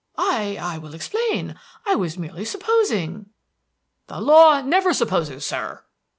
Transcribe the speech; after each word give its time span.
"I 0.17 0.57
I 0.59 0.79
will 0.79 0.95
explain! 0.95 1.59
I 1.85 1.93
was 1.93 2.17
merely 2.17 2.43
supposing" 2.43 3.27
"The 4.07 4.19
law 4.19 4.61
never 4.63 4.95
supposes, 4.95 5.45
sir!" 5.45 5.83